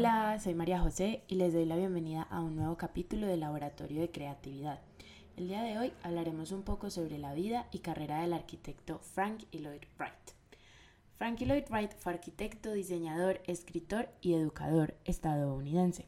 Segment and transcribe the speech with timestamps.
[0.00, 4.00] Hola, soy María José y les doy la bienvenida a un nuevo capítulo del Laboratorio
[4.00, 4.80] de Creatividad.
[5.36, 9.42] El día de hoy hablaremos un poco sobre la vida y carrera del arquitecto Frank
[9.52, 10.14] Lloyd Wright.
[11.18, 16.06] Frank Lloyd Wright fue arquitecto, diseñador, escritor y educador estadounidense.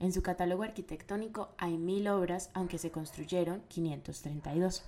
[0.00, 4.82] En su catálogo arquitectónico hay mil obras, aunque se construyeron 532.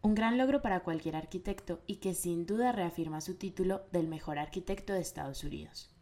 [0.00, 4.38] Un gran logro para cualquier arquitecto y que sin duda reafirma su título del mejor
[4.38, 5.93] arquitecto de Estados Unidos.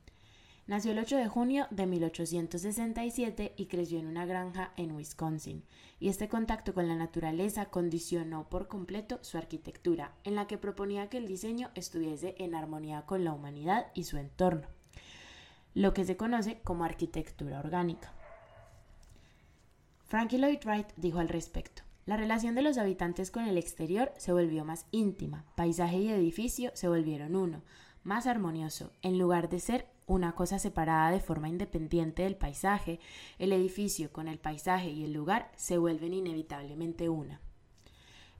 [0.66, 5.64] Nació el 8 de junio de 1867 y creció en una granja en Wisconsin,
[5.98, 11.08] y este contacto con la naturaleza condicionó por completo su arquitectura, en la que proponía
[11.08, 14.68] que el diseño estuviese en armonía con la humanidad y su entorno,
[15.74, 18.12] lo que se conoce como arquitectura orgánica.
[20.04, 24.32] Frankie Lloyd Wright dijo al respecto, la relación de los habitantes con el exterior se
[24.32, 27.62] volvió más íntima, paisaje y edificio se volvieron uno,
[28.04, 33.00] más armonioso, en lugar de ser una cosa separada de forma independiente del paisaje,
[33.38, 37.40] el edificio con el paisaje y el lugar se vuelven inevitablemente una.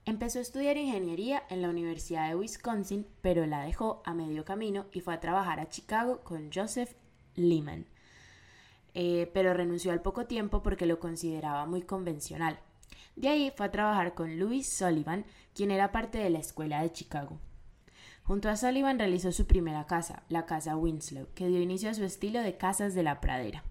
[0.05, 4.85] Empezó a estudiar ingeniería en la Universidad de Wisconsin, pero la dejó a medio camino
[4.91, 6.93] y fue a trabajar a Chicago con Joseph
[7.35, 7.85] Lehman.
[8.93, 12.59] Eh, pero renunció al poco tiempo porque lo consideraba muy convencional.
[13.15, 16.91] De ahí fue a trabajar con Louis Sullivan, quien era parte de la escuela de
[16.91, 17.39] Chicago.
[18.23, 22.05] Junto a Sullivan realizó su primera casa, la Casa Winslow, que dio inicio a su
[22.05, 23.65] estilo de casas de la pradera,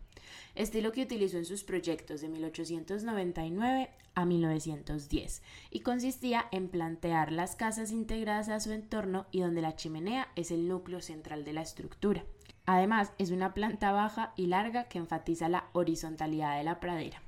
[0.54, 7.56] estilo que utilizó en sus proyectos de 1899 a 1910, y consistía en plantear las
[7.56, 11.62] casas integradas a su entorno y donde la chimenea es el núcleo central de la
[11.62, 12.24] estructura.
[12.66, 17.22] Además, es una planta baja y larga que enfatiza la horizontalidad de la pradera.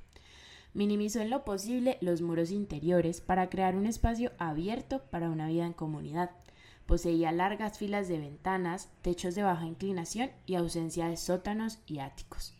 [0.75, 5.65] Minimizó en lo posible los muros interiores para crear un espacio abierto para una vida
[5.65, 6.29] en comunidad.
[6.85, 12.55] Poseía largas filas de ventanas, techos de baja inclinación y ausencia de sótanos y áticos.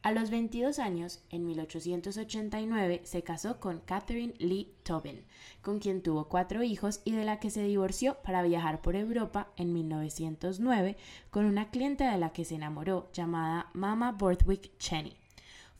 [0.00, 5.24] A los 22 años, en 1889, se casó con Catherine Lee Tobin,
[5.60, 9.48] con quien tuvo cuatro hijos y de la que se divorció para viajar por Europa
[9.56, 10.96] en 1909
[11.30, 15.16] con una clienta de la que se enamoró llamada Mama Borthwick Cheney.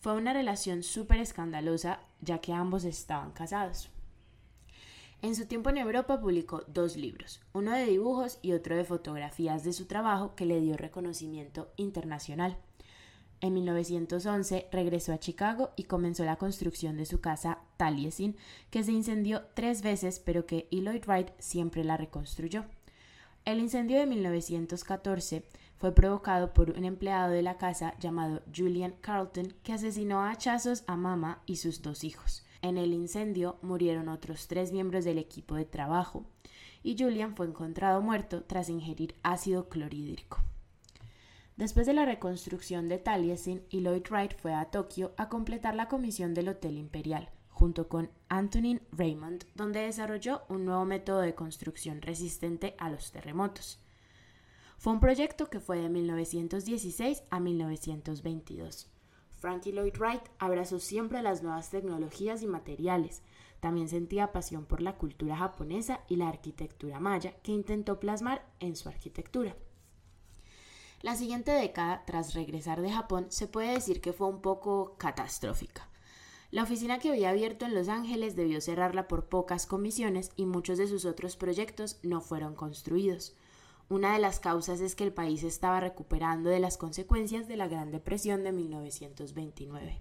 [0.01, 3.89] Fue una relación súper escandalosa ya que ambos estaban casados.
[5.21, 9.65] En su tiempo en Europa publicó dos libros, uno de dibujos y otro de fotografías
[9.65, 12.57] de su trabajo que le dio reconocimiento internacional.
[13.41, 18.37] En 1911 regresó a Chicago y comenzó la construcción de su casa Taliesin,
[18.71, 22.65] que se incendió tres veces pero que Lloyd Wright siempre la reconstruyó.
[23.45, 25.43] El incendio de 1914
[25.79, 30.85] fue provocado por un empleado de la casa llamado Julian Carlton que asesinó a hachazos
[30.87, 32.45] a Mama y sus dos hijos.
[32.63, 36.25] En el incendio murieron otros tres miembros del equipo de trabajo
[36.83, 40.39] y Julian fue encontrado muerto tras ingerir ácido clorhídrico.
[41.57, 46.33] Después de la reconstrucción de Taliesin, Lloyd Wright fue a Tokio a completar la comisión
[46.33, 52.77] del Hotel Imperial, junto con Antonin Raymond, donde desarrolló un nuevo método de construcción resistente
[52.79, 53.81] a los terremotos.
[54.79, 58.89] Fue un proyecto que fue de 1916 a 1922.
[59.39, 63.23] Frankie Lloyd Wright abrazó siempre las nuevas tecnologías y materiales.
[63.61, 68.77] También sentía pasión por la cultura japonesa y la arquitectura maya, que intentó plasmar en
[68.77, 69.57] su arquitectura.
[71.03, 75.89] La siguiente década, tras regresar de Japón, se puede decir que fue un poco catastrófica.
[76.51, 80.79] La oficina que había abierto en Los Ángeles debió cerrarla por pocas comisiones y muchos
[80.79, 83.37] de sus otros proyectos no fueron construidos.
[83.91, 87.69] Una de las causas es que el país estaba recuperando de las consecuencias de la
[87.69, 89.99] Gran Depresión de 1929.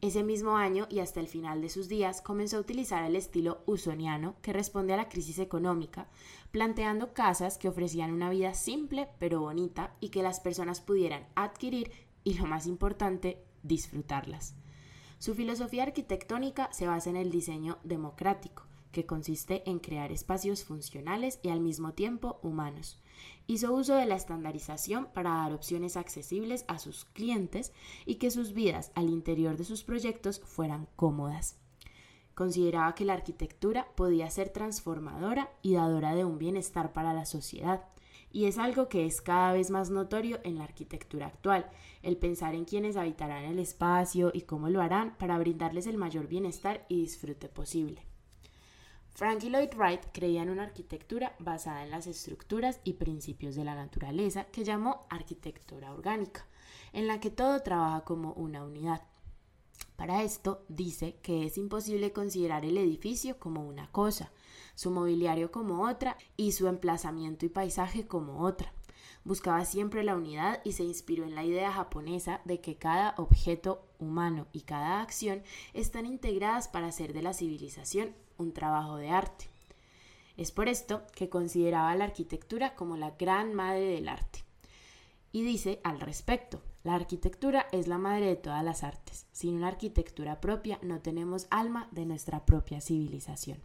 [0.00, 3.62] Ese mismo año y hasta el final de sus días comenzó a utilizar el estilo
[3.66, 6.06] usoniano que responde a la crisis económica,
[6.52, 11.90] planteando casas que ofrecían una vida simple pero bonita y que las personas pudieran adquirir
[12.22, 14.54] y lo más importante, disfrutarlas.
[15.18, 21.38] Su filosofía arquitectónica se basa en el diseño democrático, que consiste en crear espacios funcionales
[21.42, 23.00] y al mismo tiempo humanos.
[23.46, 27.72] Hizo uso de la estandarización para dar opciones accesibles a sus clientes
[28.06, 31.58] y que sus vidas al interior de sus proyectos fueran cómodas.
[32.34, 37.84] Consideraba que la arquitectura podía ser transformadora y dadora de un bienestar para la sociedad.
[38.32, 41.68] Y es algo que es cada vez más notorio en la arquitectura actual,
[42.02, 46.28] el pensar en quienes habitarán el espacio y cómo lo harán para brindarles el mayor
[46.28, 48.09] bienestar y disfrute posible.
[49.20, 53.74] Frankie Lloyd Wright creía en una arquitectura basada en las estructuras y principios de la
[53.74, 56.46] naturaleza que llamó arquitectura orgánica,
[56.94, 59.02] en la que todo trabaja como una unidad.
[59.96, 64.32] Para esto dice que es imposible considerar el edificio como una cosa,
[64.74, 68.72] su mobiliario como otra y su emplazamiento y paisaje como otra.
[69.24, 73.84] Buscaba siempre la unidad y se inspiró en la idea japonesa de que cada objeto
[73.98, 75.42] humano y cada acción
[75.74, 79.46] están integradas para hacer de la civilización un trabajo de arte.
[80.36, 84.44] Es por esto que consideraba la arquitectura como la gran madre del arte.
[85.32, 89.26] Y dice al respecto, la arquitectura es la madre de todas las artes.
[89.32, 93.58] Sin una arquitectura propia no tenemos alma de nuestra propia civilización.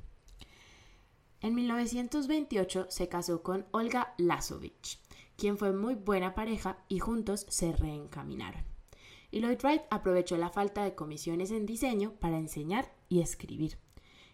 [1.42, 5.00] En 1928 se casó con Olga Lasovich,
[5.38, 8.63] quien fue muy buena pareja y juntos se reencaminaron.
[9.31, 13.77] Y Lloyd Wright aprovechó la falta de comisiones en diseño para enseñar y escribir.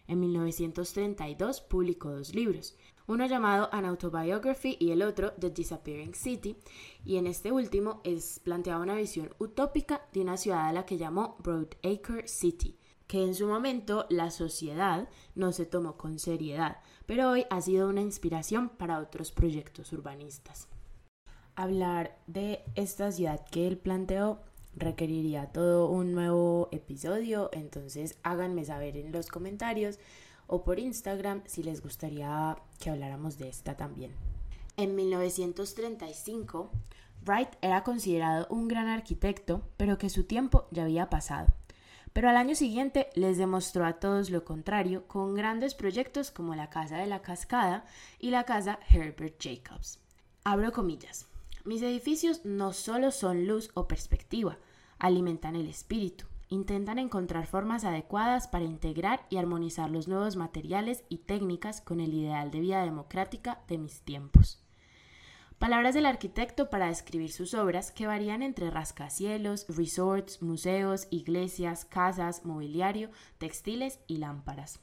[0.06, 2.76] En 1932 publicó dos libros,
[3.06, 6.56] uno llamado An Autobiography y el otro The Disappearing City,
[7.04, 10.98] y en este último es planteaba una visión utópica de una ciudad a la que
[10.98, 17.30] llamó Broadacre City, que en su momento la sociedad no se tomó con seriedad, pero
[17.30, 20.68] hoy ha sido una inspiración para otros proyectos urbanistas.
[21.54, 24.40] Hablar de esta ciudad que él planteó
[24.74, 29.98] requeriría todo un nuevo episodio, entonces háganme saber en los comentarios
[30.46, 34.12] o por Instagram si les gustaría que habláramos de esta también.
[34.76, 36.70] En 1935,
[37.24, 41.52] Wright era considerado un gran arquitecto, pero que su tiempo ya había pasado.
[42.12, 46.68] Pero al año siguiente les demostró a todos lo contrario con grandes proyectos como la
[46.68, 47.84] Casa de la Cascada
[48.18, 49.98] y la Casa Herbert Jacobs.
[50.44, 51.31] Abro comillas.
[51.64, 54.58] Mis edificios no solo son luz o perspectiva,
[54.98, 61.18] alimentan el espíritu, intentan encontrar formas adecuadas para integrar y armonizar los nuevos materiales y
[61.18, 64.60] técnicas con el ideal de vida democrática de mis tiempos.
[65.60, 72.44] Palabras del arquitecto para describir sus obras que varían entre rascacielos, resorts, museos, iglesias, casas,
[72.44, 74.80] mobiliario, textiles y lámparas.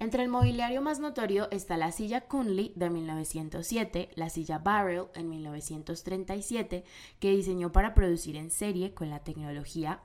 [0.00, 5.28] Entre el mobiliario más notorio está la silla Kunli de 1907, la silla Barrel en
[5.28, 6.84] 1937,
[7.18, 10.00] que diseñó para producir en serie con la tecnología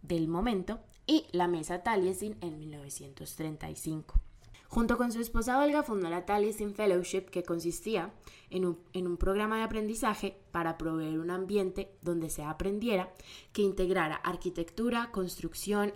[0.00, 4.20] del momento, y la mesa Taliesin en 1935.
[4.68, 8.12] Junto con su esposa Olga fundó la Taliesin Fellowship, que consistía
[8.50, 13.10] en un, en un, programa de aprendizaje para proveer un ambiente donde se aprendiera
[13.54, 15.94] que integrara arquitectura, construcción,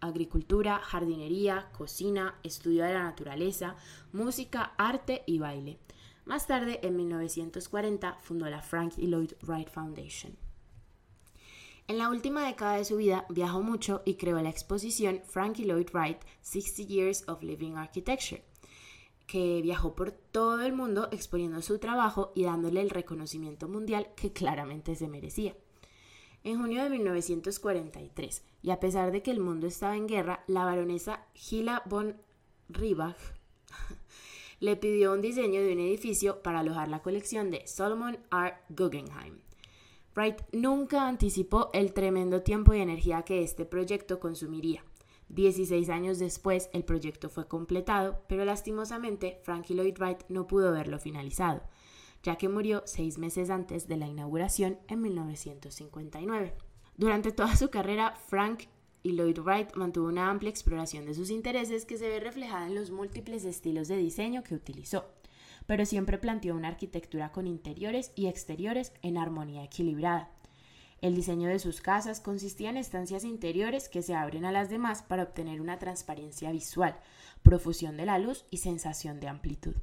[0.00, 3.74] agricultura, jardinería, cocina, estudio de la naturaleza,
[4.12, 5.80] música, arte y baile.
[6.24, 10.47] Más tarde, en 1940, fundó la Frank Lloyd Wright Foundation.
[11.88, 15.88] En la última década de su vida viajó mucho y creó la exposición Frankie Lloyd
[15.94, 18.44] Wright 60 Years of Living Architecture,
[19.26, 24.34] que viajó por todo el mundo exponiendo su trabajo y dándole el reconocimiento mundial que
[24.34, 25.56] claramente se merecía.
[26.44, 30.66] En junio de 1943, y a pesar de que el mundo estaba en guerra, la
[30.66, 32.20] baronesa Gila von
[32.68, 33.16] Ribach
[34.60, 38.56] le pidió un diseño de un edificio para alojar la colección de Solomon R.
[38.68, 39.47] Guggenheim.
[40.18, 44.84] Wright nunca anticipó el tremendo tiempo y energía que este proyecto consumiría.
[45.28, 50.98] 16 años después el proyecto fue completado, pero lastimosamente Frankie Lloyd Wright no pudo verlo
[50.98, 51.62] finalizado,
[52.24, 56.52] ya que murió seis meses antes de la inauguración en 1959.
[56.96, 58.64] Durante toda su carrera, Frank
[59.04, 62.74] y Lloyd Wright mantuvo una amplia exploración de sus intereses que se ve reflejada en
[62.74, 65.04] los múltiples estilos de diseño que utilizó
[65.68, 70.30] pero siempre planteó una arquitectura con interiores y exteriores en armonía equilibrada.
[71.02, 75.02] El diseño de sus casas consistía en estancias interiores que se abren a las demás
[75.02, 76.96] para obtener una transparencia visual,
[77.42, 79.74] profusión de la luz y sensación de amplitud.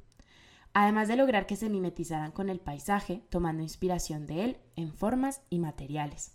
[0.74, 5.40] Además de lograr que se mimetizaran con el paisaje, tomando inspiración de él en formas
[5.50, 6.32] y materiales.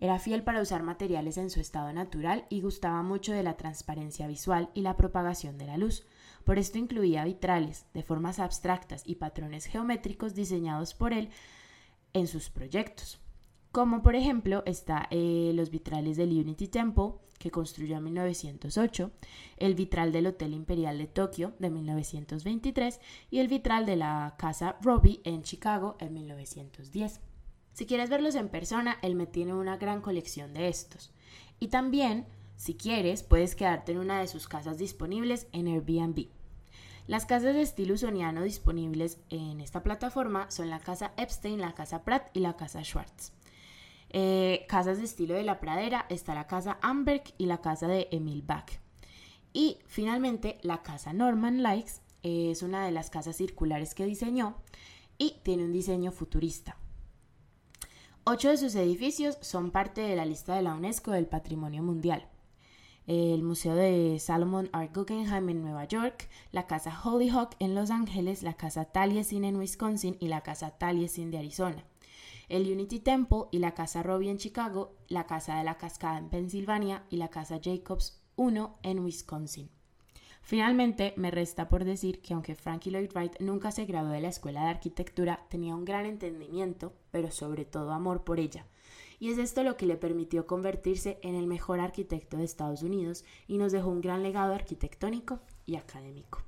[0.00, 4.26] Era fiel para usar materiales en su estado natural y gustaba mucho de la transparencia
[4.26, 6.04] visual y la propagación de la luz,
[6.42, 11.30] por esto incluía vitrales de formas abstractas y patrones geométricos diseñados por él
[12.12, 13.20] en sus proyectos.
[13.70, 19.10] Como por ejemplo está eh, los vitrales del Unity Temple, que construyó en 1908,
[19.56, 24.76] el vitral del Hotel Imperial de Tokio de 1923 y el vitral de la Casa
[24.82, 27.20] Robbie en Chicago en 1910.
[27.72, 31.10] Si quieres verlos en persona, él me tiene una gran colección de estos.
[31.58, 36.28] Y también si quieres, puedes quedarte en una de sus casas disponibles en Airbnb.
[37.08, 42.04] Las casas de estilo usoniano disponibles en esta plataforma son la casa Epstein, la casa
[42.04, 43.32] Pratt y la casa Schwartz.
[44.10, 48.08] Eh, casas de estilo de la pradera está la casa Amberg y la casa de
[48.12, 48.70] Emil Bach.
[49.52, 54.56] Y finalmente la casa Norman Likes es una de las casas circulares que diseñó
[55.18, 56.76] y tiene un diseño futurista.
[58.24, 62.28] Ocho de sus edificios son parte de la lista de la UNESCO del Patrimonio Mundial.
[63.06, 64.90] El Museo de Salomon R.
[64.94, 70.16] Guggenheim en Nueva York, la Casa Hollyhock en Los Ángeles, la Casa Taliesin en Wisconsin
[70.20, 71.84] y la Casa Taliesin de Arizona,
[72.48, 76.28] el Unity Temple y la Casa Robbie en Chicago, la Casa de la Cascada en
[76.28, 79.70] Pensilvania y la Casa Jacobs I en Wisconsin.
[80.42, 84.28] Finalmente, me resta por decir que aunque Frankie Lloyd Wright nunca se graduó de la
[84.28, 88.66] Escuela de Arquitectura, tenía un gran entendimiento, pero sobre todo amor por ella.
[89.22, 93.24] Y es esto lo que le permitió convertirse en el mejor arquitecto de Estados Unidos
[93.46, 96.42] y nos dejó un gran legado arquitectónico y académico.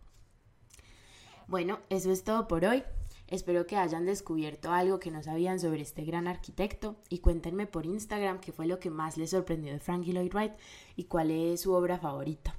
[1.47, 2.83] Bueno, eso es todo por hoy.
[3.29, 7.87] Espero que hayan descubierto algo que no sabían sobre este gran arquitecto y cuéntenme por
[7.87, 10.55] Instagram qué fue lo que más les sorprendió de Frankie Lloyd Wright
[10.97, 12.57] y cuál es su obra favorita.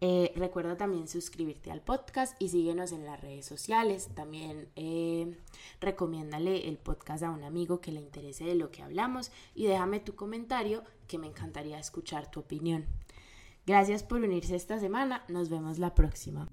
[0.00, 4.08] Eh, recuerda también suscribirte al podcast y síguenos en las redes sociales.
[4.14, 5.36] También eh,
[5.80, 10.00] recomiéndale el podcast a un amigo que le interese de lo que hablamos y déjame
[10.00, 12.86] tu comentario que me encantaría escuchar tu opinión.
[13.66, 15.24] Gracias por unirse esta semana.
[15.28, 16.48] Nos vemos la próxima.